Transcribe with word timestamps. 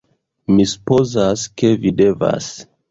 Mi 0.53 0.65
supozas, 0.71 1.47
ke 1.61 1.75
vi 1.85 1.97
devas... 2.03 2.51